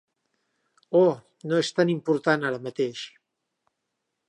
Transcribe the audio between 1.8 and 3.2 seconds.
important ara mateix.